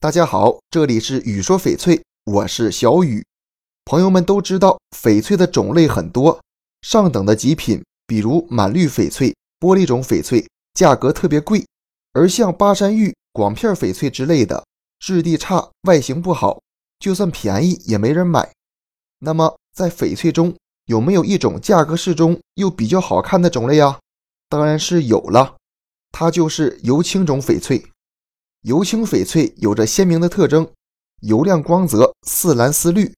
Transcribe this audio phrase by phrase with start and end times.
[0.00, 3.26] 大家好，这里是雨说翡翠，我是小雨。
[3.84, 6.40] 朋友们都知道，翡翠的种类很多，
[6.82, 11.64] 上等的极品，比如满绿翡翠、玻璃种翡翠，价格特别贵；
[12.12, 14.64] 而像巴山玉、广片翡翠之类的，
[15.00, 16.60] 质地差、外形不好，
[17.00, 18.52] 就算便宜也没人买。
[19.18, 20.54] 那么，在翡翠中
[20.86, 23.98] 有没有一种价格适中又比较好看的种类呀？
[24.48, 25.56] 当然是有了，
[26.12, 27.84] 它就是油青种翡翠。
[28.68, 30.70] 油青翡翠有着鲜明的特征，
[31.22, 33.14] 油亮光泽，似蓝似绿，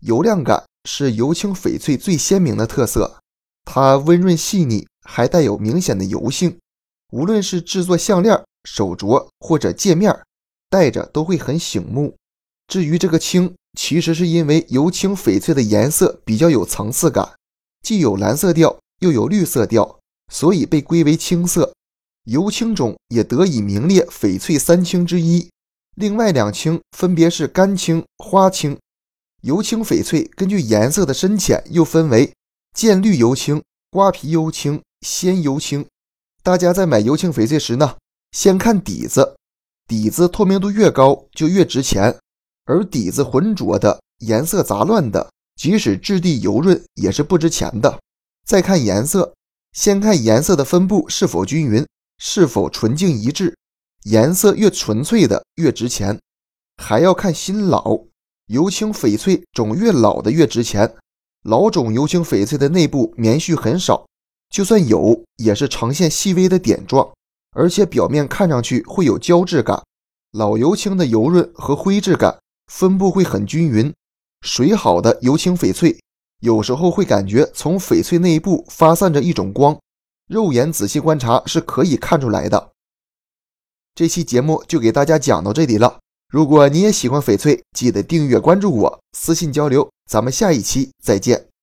[0.00, 3.18] 油亮感是油青翡翠最鲜明的特色。
[3.66, 6.56] 它温润细腻，还带有明显的油性。
[7.12, 10.18] 无论是制作项链、手镯或者戒面，
[10.70, 12.14] 戴着都会很醒目。
[12.66, 17.34] 至于这个青，其实是因为油青翡翠的颜色比较有层次感，
[17.82, 19.98] 既有蓝色调，又有绿色调，
[20.32, 21.74] 所以被归为青色。
[22.24, 25.50] 油青种也得以名列翡翠三青之一，
[25.94, 28.78] 另外两青分别是干青、花青。
[29.42, 32.32] 油青翡翠根据颜色的深浅又分为
[32.74, 35.84] 渐绿油青、瓜皮油青、鲜油青。
[36.42, 37.96] 大家在买油青翡翠时呢，
[38.32, 39.36] 先看底子，
[39.86, 42.16] 底子透明度越高就越值钱，
[42.64, 48.00] 而底子浑浊的、颜色杂乱的，即使质地油润也是不值钱的。
[48.46, 49.34] 再看颜色，
[49.72, 51.84] 先看颜色的分布是否均匀。
[52.18, 53.56] 是否纯净一致？
[54.04, 56.20] 颜色越纯粹的越值钱，
[56.76, 58.00] 还要看新老。
[58.48, 60.94] 油青翡翠种越老的越值钱。
[61.44, 64.06] 老种油青翡翠的内部棉絮很少，
[64.50, 67.10] 就算有也是呈现细微的点状，
[67.52, 69.82] 而且表面看上去会有胶质感。
[70.32, 72.38] 老油青的油润和灰质感
[72.72, 73.92] 分布会很均匀。
[74.42, 75.98] 水好的油青翡翠，
[76.40, 79.78] 有时候会感觉从翡翠内部发散着一种光。
[80.26, 82.72] 肉眼仔细观察是可以看出来的。
[83.94, 86.00] 这期节目就给大家讲到这里了。
[86.28, 89.88] 如果你也喜欢翡翠，记得订阅关注我，私信交流。
[90.10, 91.53] 咱们下一期再见。